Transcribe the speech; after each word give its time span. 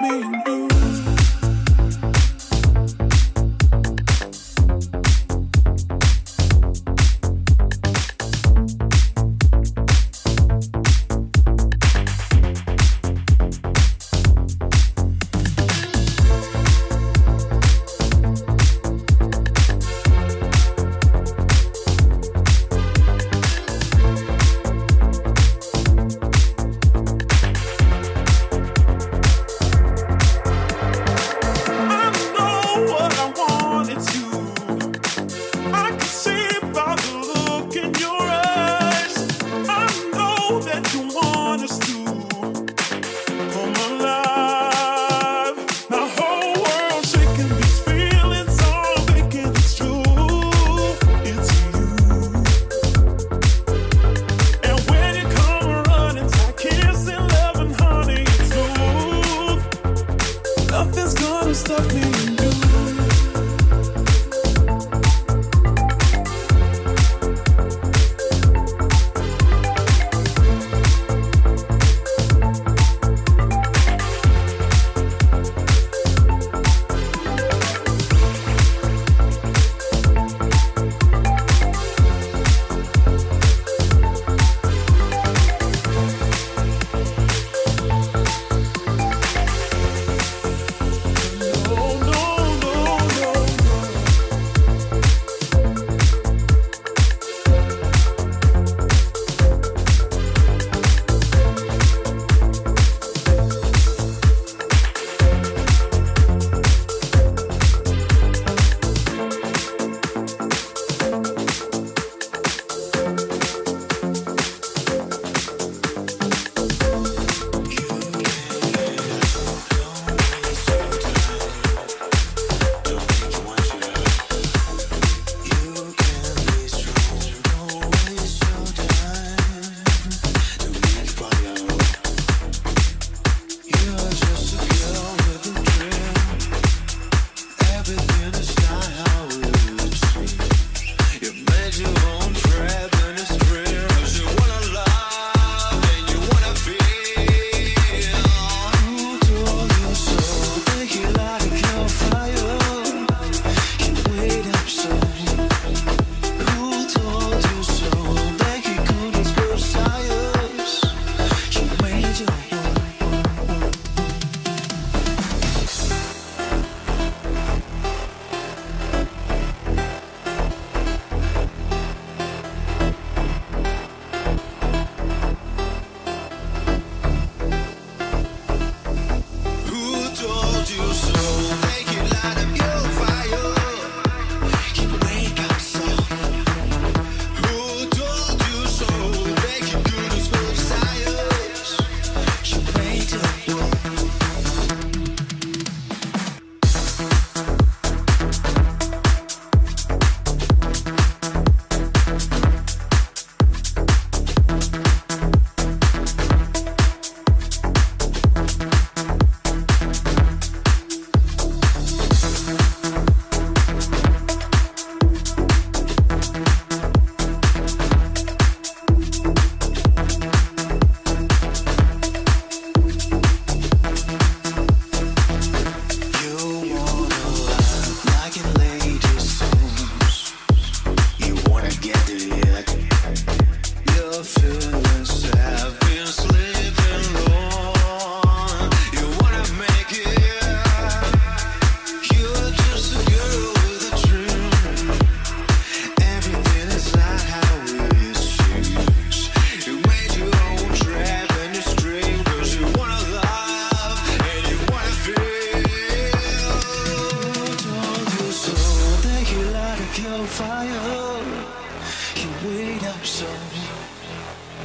me. 0.00 0.53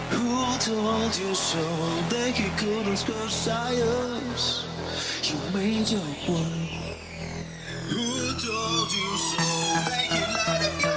Who 0.10 0.58
told 0.60 1.16
you 1.18 1.36
so 1.36 1.64
that 2.10 2.40
you 2.40 2.50
couldn't 2.58 2.98
score 2.98 3.30
science? 3.30 4.66
You 5.24 5.38
made 5.54 5.90
your 5.90 6.02
own. 6.30 6.70
Who 7.90 8.06
told 8.34 8.90
you 8.92 9.18
so 9.18 9.44
that 9.86 10.06
you 10.12 10.84
lied 10.84 10.89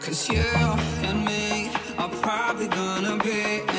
Cause 0.00 0.28
you 0.28 0.42
and 1.08 1.24
me 1.24 1.70
are 1.96 2.08
probably 2.20 2.68
gonna 2.68 3.16
be 3.22 3.69